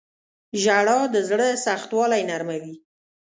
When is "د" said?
1.13-1.15